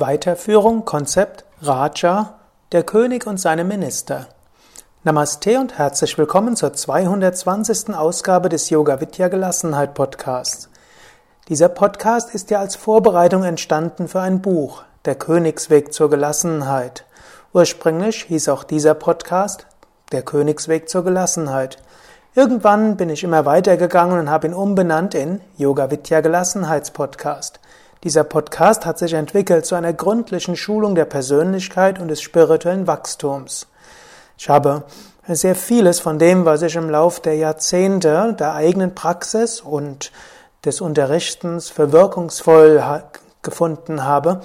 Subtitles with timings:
[0.00, 2.38] Weiterführung Konzept Raja,
[2.72, 4.28] der König und seine Minister.
[5.04, 7.94] Namaste und herzlich willkommen zur 220.
[7.94, 10.70] Ausgabe des Yoga Vidya Gelassenheit Podcasts.
[11.48, 17.04] Dieser Podcast ist ja als Vorbereitung entstanden für ein Buch, Der Königsweg zur Gelassenheit.
[17.52, 19.66] Ursprünglich hieß auch dieser Podcast
[20.12, 21.76] Der Königsweg zur Gelassenheit.
[22.34, 27.60] Irgendwann bin ich immer weitergegangen und habe ihn umbenannt in Yoga Vidya Gelassenheitspodcast.
[28.02, 33.66] Dieser Podcast hat sich entwickelt zu einer gründlichen Schulung der Persönlichkeit und des spirituellen Wachstums.
[34.38, 34.84] Ich habe
[35.28, 40.12] sehr vieles von dem, was ich im Lauf der Jahrzehnte der eigenen Praxis und
[40.64, 42.82] des Unterrichtens für wirkungsvoll
[43.42, 44.40] gefunden habe,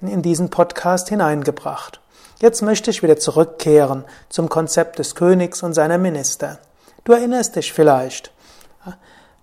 [0.00, 2.00] in diesen Podcast hineingebracht.
[2.40, 6.58] Jetzt möchte ich wieder zurückkehren zum Konzept des Königs und seiner Minister.
[7.02, 8.30] Du erinnerst dich vielleicht,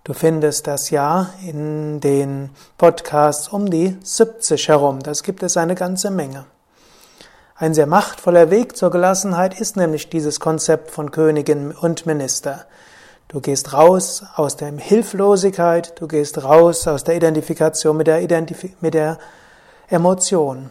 [0.08, 5.00] Du findest das ja in den Podcasts um die 70 herum.
[5.00, 6.46] Das gibt es eine ganze Menge.
[7.54, 12.64] Ein sehr machtvoller Weg zur Gelassenheit ist nämlich dieses Konzept von Königin und Minister.
[13.28, 18.66] Du gehst raus aus der Hilflosigkeit, du gehst raus aus der Identifikation mit der, Identif
[18.80, 19.18] mit der
[19.90, 20.70] Emotion.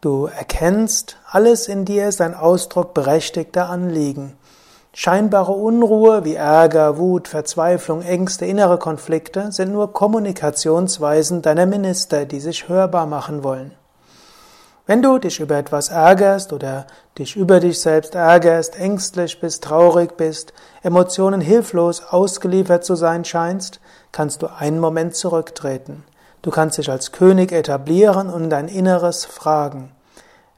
[0.00, 4.36] Du erkennst, alles in dir ist ein Ausdruck berechtigter Anliegen.
[4.96, 12.38] Scheinbare Unruhe wie Ärger, Wut, Verzweiflung, Ängste, innere Konflikte sind nur Kommunikationsweisen deiner Minister, die
[12.38, 13.72] sich hörbar machen wollen.
[14.86, 16.86] Wenn du dich über etwas ärgerst oder
[17.18, 20.52] dich über dich selbst ärgerst, ängstlich bist, traurig bist,
[20.84, 23.80] Emotionen hilflos ausgeliefert zu sein scheinst,
[24.12, 26.04] kannst du einen Moment zurücktreten.
[26.42, 29.90] Du kannst dich als König etablieren und dein Inneres fragen.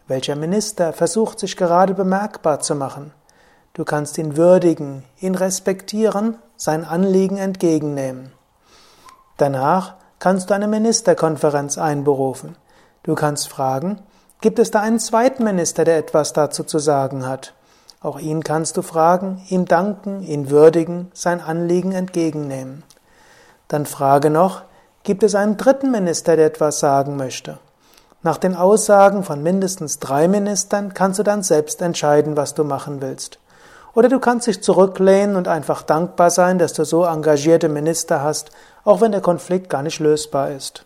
[0.07, 3.15] Welcher Minister versucht sich gerade bemerkbar zu machen?
[3.77, 8.33] Du kannst ihn würdigen, ihn respektieren, sein Anliegen entgegennehmen.
[9.37, 12.57] Danach kannst du eine Ministerkonferenz einberufen.
[13.03, 13.99] Du kannst fragen,
[14.41, 17.53] gibt es da einen zweiten Minister, der etwas dazu zu sagen hat?
[18.01, 22.83] Auch ihn kannst du fragen, ihm danken, ihn würdigen, sein Anliegen entgegennehmen.
[23.69, 24.63] Dann frage noch,
[25.03, 27.59] gibt es einen dritten Minister, der etwas sagen möchte?
[28.23, 33.03] Nach den Aussagen von mindestens drei Ministern kannst du dann selbst entscheiden, was du machen
[33.03, 33.39] willst.
[33.97, 38.51] Oder du kannst dich zurücklehnen und einfach dankbar sein, dass du so engagierte Minister hast,
[38.85, 40.85] auch wenn der Konflikt gar nicht lösbar ist.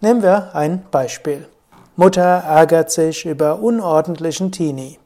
[0.00, 1.46] Nehmen wir ein Beispiel.
[1.94, 4.98] Mutter ärgert sich über unordentlichen Teenie.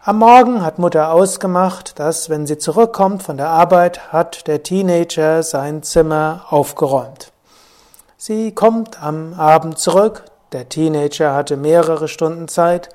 [0.00, 5.42] Am Morgen hat Mutter ausgemacht, dass, wenn sie zurückkommt von der Arbeit, hat der Teenager
[5.42, 7.32] sein Zimmer aufgeräumt.
[8.18, 12.90] Sie kommt am Abend zurück, der Teenager hatte mehrere Stunden Zeit,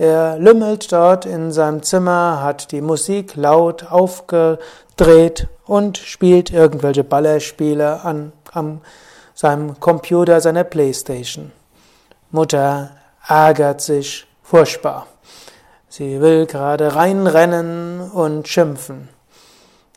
[0.00, 8.02] er lümmelt dort in seinem Zimmer, hat die Musik laut aufgedreht und spielt irgendwelche Ballerspiele
[8.02, 8.80] an, an
[9.34, 11.52] seinem Computer, seiner Playstation.
[12.30, 12.92] Mutter
[13.28, 15.06] ärgert sich furchtbar.
[15.90, 19.10] Sie will gerade reinrennen und schimpfen.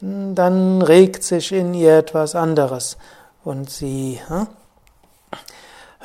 [0.01, 2.97] Dann regt sich in ihr etwas anderes
[3.45, 4.47] und sie hm,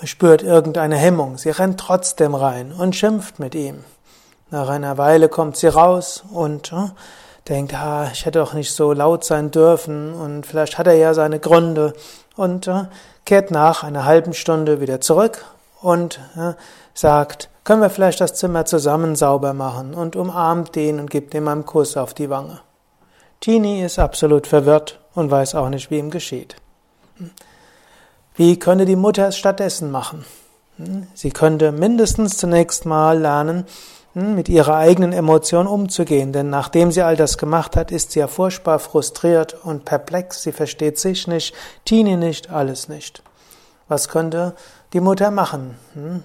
[0.05, 1.39] spürt irgendeine Hemmung.
[1.39, 3.85] Sie rennt trotzdem rein und schimpft mit ihm.
[4.51, 6.89] Nach einer Weile kommt sie raus und äh,
[7.49, 11.15] denkt, ah, ich hätte doch nicht so laut sein dürfen und vielleicht hat er ja
[11.15, 11.93] seine Gründe
[12.37, 12.85] und äh,
[13.25, 15.45] kehrt nach einer halben Stunde wieder zurück
[15.81, 16.55] und äh,
[16.95, 21.49] sagt, können wir vielleicht das Zimmer zusammen sauber machen und umarmt ihn und gibt ihm
[21.49, 22.61] einen Kuss auf die Wange.
[23.41, 26.57] Tini ist absolut verwirrt und weiß auch nicht, wie ihm geschieht.
[28.39, 30.25] Wie könnte die Mutter es stattdessen machen?
[30.77, 31.09] Hm?
[31.13, 33.67] Sie könnte mindestens zunächst mal lernen,
[34.13, 38.21] hm, mit ihrer eigenen Emotion umzugehen, denn nachdem sie all das gemacht hat, ist sie
[38.21, 41.53] ja furchtbar frustriert und perplex, sie versteht sich nicht,
[41.85, 43.25] Tini nicht, alles nicht.
[43.89, 44.55] Was könnte
[44.93, 45.77] die Mutter machen?
[45.95, 46.23] Hm?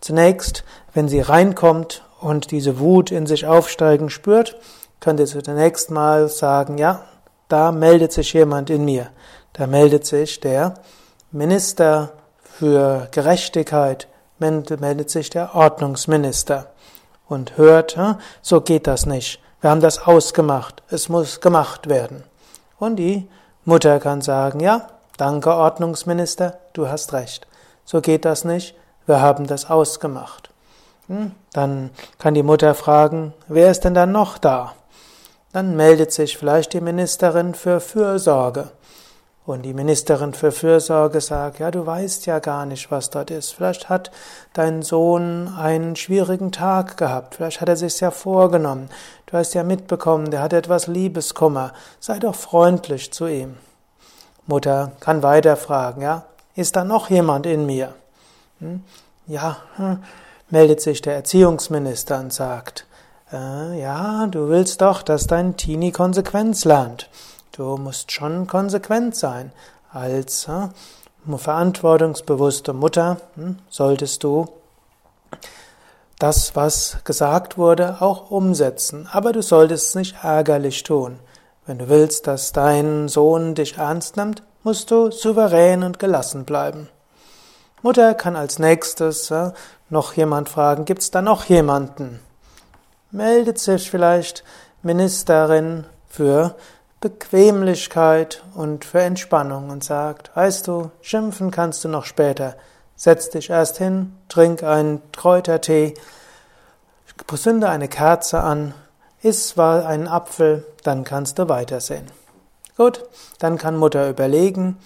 [0.00, 0.62] Zunächst,
[0.92, 4.54] wenn sie reinkommt und diese Wut in sich aufsteigen spürt,
[5.00, 7.04] könnte sie zunächst mal sagen, ja,
[7.48, 9.08] da meldet sich jemand in mir.
[9.52, 10.74] Da meldet sich der
[11.34, 12.12] Minister
[12.44, 14.06] für Gerechtigkeit,
[14.38, 16.68] meldet sich der Ordnungsminister
[17.28, 17.98] und hört,
[18.40, 19.40] so geht das nicht.
[19.60, 20.84] Wir haben das ausgemacht.
[20.90, 22.22] Es muss gemacht werden.
[22.78, 23.28] Und die
[23.64, 27.48] Mutter kann sagen, ja, danke Ordnungsminister, du hast recht.
[27.84, 28.76] So geht das nicht.
[29.04, 30.50] Wir haben das ausgemacht.
[31.08, 31.90] Hm, dann
[32.20, 34.74] kann die Mutter fragen, wer ist denn dann noch da?
[35.52, 38.70] Dann meldet sich vielleicht die Ministerin für Fürsorge.
[39.46, 43.52] Und die Ministerin für Fürsorge sagt, ja, du weißt ja gar nicht, was dort ist.
[43.52, 44.10] Vielleicht hat
[44.54, 47.34] dein Sohn einen schwierigen Tag gehabt.
[47.34, 48.88] Vielleicht hat er sich's ja vorgenommen.
[49.26, 51.74] Du hast ja mitbekommen, der hat etwas Liebeskummer.
[52.00, 53.56] Sei doch freundlich zu ihm.
[54.46, 56.24] Mutter kann weiter fragen, ja,
[56.54, 57.94] ist da noch jemand in mir?
[58.60, 58.82] Hm?
[59.26, 60.02] Ja, hm,
[60.48, 62.86] meldet sich der Erziehungsminister und sagt,
[63.32, 67.08] äh, ja, du willst doch, dass dein Teenie Konsequenz lernt.
[67.56, 69.52] Du musst schon konsequent sein.
[69.92, 70.68] Als äh,
[71.36, 74.48] verantwortungsbewusste Mutter hm, solltest du
[76.18, 79.08] das, was gesagt wurde, auch umsetzen.
[79.12, 81.20] Aber du solltest es nicht ärgerlich tun.
[81.64, 86.88] Wenn du willst, dass dein Sohn dich ernst nimmt, musst du souverän und gelassen bleiben.
[87.82, 89.52] Mutter kann als nächstes äh,
[89.90, 92.18] noch jemand fragen, gibt's da noch jemanden?
[93.12, 94.42] Meldet sich vielleicht
[94.82, 96.56] Ministerin für
[97.04, 102.56] Bequemlichkeit und für Entspannung und sagt, weißt du, schimpfen kannst du noch später.
[102.96, 105.92] Setz dich erst hin, trink einen Kräutertee,
[107.36, 108.72] zünde eine Kerze an,
[109.20, 112.06] iss mal einen Apfel, dann kannst du weitersehen.
[112.78, 113.04] Gut,
[113.38, 114.78] dann kann Mutter überlegen,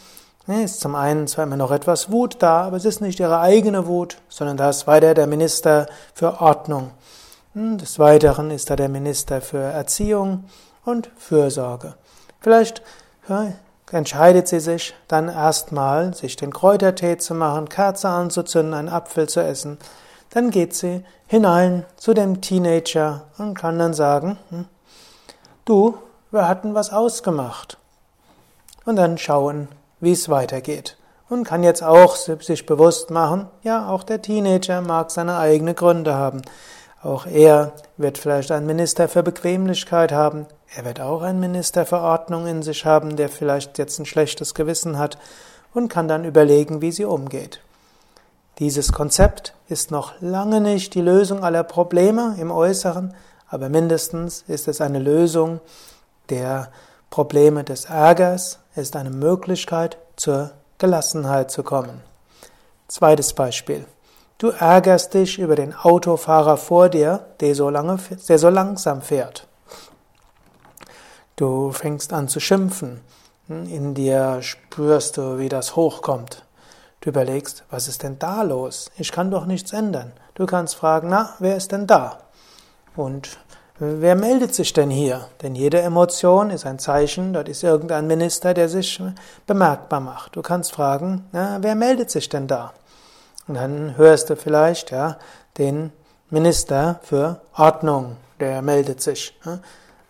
[0.49, 3.87] ist zum einen zwar immer noch etwas Wut da, aber es ist nicht ihre eigene
[3.87, 6.91] Wut, sondern da ist weiter der Minister für Ordnung.
[7.53, 10.47] Hm, des Weiteren ist da der Minister für Erziehung
[10.85, 11.94] und Fürsorge.
[12.40, 12.82] Vielleicht
[13.90, 19.43] entscheidet sie sich dann erstmal, sich den Kräutertee zu machen, Kerze anzuzünden, einen Apfel zu
[19.43, 19.79] essen.
[20.31, 24.67] Dann geht sie hinein zu dem Teenager und kann dann sagen, hm,
[25.64, 25.99] du,
[26.31, 27.79] wir hatten was ausgemacht.
[28.85, 29.69] Und dann schauen,
[30.00, 30.96] wie es weitergeht.
[31.29, 36.14] Und kann jetzt auch sich bewusst machen, ja, auch der Teenager mag seine eigenen Gründe
[36.14, 36.40] haben.
[37.02, 40.46] Auch er wird vielleicht einen Minister für Bequemlichkeit haben.
[40.75, 44.55] Er wird auch einen Minister für Ordnung in sich haben, der vielleicht jetzt ein schlechtes
[44.55, 45.19] Gewissen hat
[45.73, 47.61] und kann dann überlegen, wie sie umgeht.
[48.59, 53.15] Dieses Konzept ist noch lange nicht die Lösung aller Probleme im Äußeren,
[53.49, 55.61] aber mindestens ist es eine Lösung
[56.29, 56.71] der
[57.09, 62.03] Probleme des Ärgers, ist eine Möglichkeit, zur Gelassenheit zu kommen.
[62.88, 63.87] Zweites Beispiel.
[64.38, 67.99] Du ärgerst dich über den Autofahrer vor dir, der so, lange,
[68.29, 69.47] der so langsam fährt.
[71.38, 73.00] Du fängst an zu schimpfen.
[73.49, 76.44] In dir spürst du, wie das hochkommt.
[77.00, 78.90] Du überlegst, was ist denn da los?
[78.99, 80.12] Ich kann doch nichts ändern.
[80.35, 82.19] Du kannst fragen, na, wer ist denn da?
[82.96, 83.38] Und
[83.81, 85.29] Wer meldet sich denn hier?
[85.40, 89.00] Denn jede Emotion ist ein Zeichen, dort ist irgendein Minister, der sich
[89.46, 90.35] bemerkbar macht.
[90.35, 92.73] Du kannst fragen, na, wer meldet sich denn da?
[93.46, 95.17] Und dann hörst du vielleicht, ja,
[95.58, 95.93] den
[96.29, 99.38] Minister für Ordnung, der meldet sich.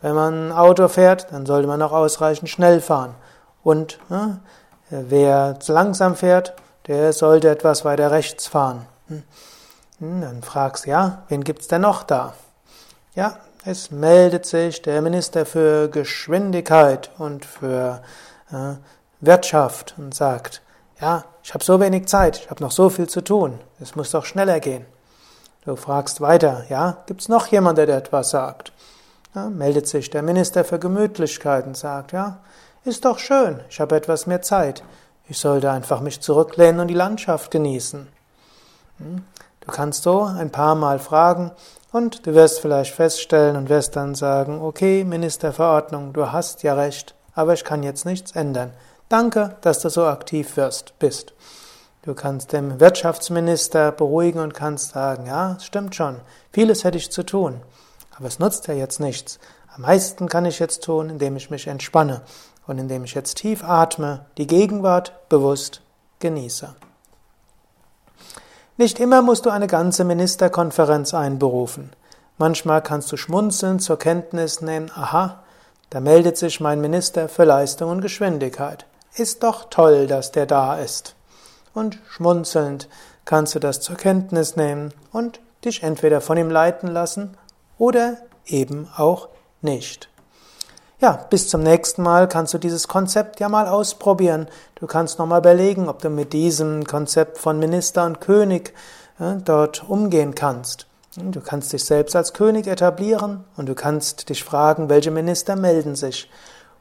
[0.01, 3.15] Wenn man ein Auto fährt, dann sollte man auch ausreichend schnell fahren.
[3.63, 4.39] Und ja,
[4.91, 6.55] wer zu langsam fährt,
[6.87, 8.87] der sollte etwas weiter rechts fahren.
[9.09, 12.35] Hm, dann fragst du, ja, wen gibt's denn noch da?
[13.15, 18.01] Ja, es meldet sich der Minister für Geschwindigkeit und für
[18.53, 18.75] äh,
[19.21, 20.63] Wirtschaft und sagt,
[21.01, 24.13] ja, ich habe so wenig Zeit, ich habe noch so viel zu tun, es muss
[24.13, 24.87] doch schneller gehen.
[25.65, 28.73] Du fragst weiter, ja, gibt's noch jemand, der etwas sagt?
[29.39, 32.41] Ja, meldet sich der Minister für Gemütlichkeit und sagt, ja,
[32.85, 34.83] ist doch schön, ich habe etwas mehr Zeit.
[35.29, 38.09] Ich sollte einfach mich zurücklehnen und die Landschaft genießen.
[38.99, 39.23] Hm?
[39.61, 41.53] Du kannst so ein paar Mal fragen
[41.93, 47.15] und du wirst vielleicht feststellen und wirst dann sagen, okay, Ministerverordnung, du hast ja recht,
[47.35, 48.73] aber ich kann jetzt nichts ändern.
[49.09, 51.33] Danke, dass du so aktiv wirst, bist.
[52.03, 56.17] Du kannst dem Wirtschaftsminister beruhigen und kannst sagen, ja, stimmt schon,
[56.51, 57.61] vieles hätte ich zu tun,
[58.19, 59.39] aber es nutzt ja jetzt nichts.
[59.75, 62.23] Am meisten kann ich jetzt tun, indem ich mich entspanne
[62.67, 65.83] und indem ich jetzt tief atme, die Gegenwart bewusst
[66.19, 66.75] genieße.
[68.77, 71.93] Nicht immer musst du eine ganze Ministerkonferenz einberufen.
[72.39, 75.43] Manchmal kannst du schmunzeln zur Kenntnis nehmen, aha,
[75.91, 78.85] da meldet sich mein Minister für Leistung und Geschwindigkeit.
[79.15, 81.15] Ist doch toll, dass der da ist.
[81.73, 82.89] Und schmunzelnd
[83.25, 87.37] kannst du das zur Kenntnis nehmen und dich entweder von ihm leiten lassen
[87.79, 89.29] oder eben auch
[89.63, 90.09] nicht.
[91.01, 94.49] Ja, bis zum nächsten Mal kannst du dieses Konzept ja mal ausprobieren.
[94.75, 98.75] Du kannst nochmal überlegen, ob du mit diesem Konzept von Minister und König
[99.21, 100.87] äh, dort umgehen kannst.
[101.17, 105.95] Du kannst dich selbst als König etablieren und du kannst dich fragen, welche Minister melden
[105.95, 106.29] sich.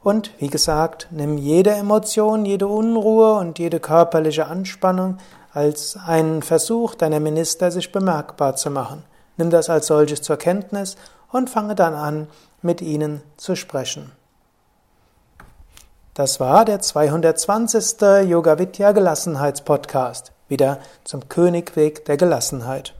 [0.02, 5.18] Und wie gesagt, nimm jede Emotion, jede Unruhe und jede körperliche Anspannung
[5.52, 9.04] als einen Versuch deiner Minister, sich bemerkbar zu machen.
[9.38, 10.96] Nimm das als solches zur Kenntnis
[11.32, 12.28] und fange dann an,
[12.60, 14.12] mit ihnen zu sprechen.
[16.14, 18.28] Das war der 220.
[18.28, 20.32] Yoga Vidya Gelassenheitspodcast.
[20.48, 22.94] Wieder zum Königweg der Gelassenheit.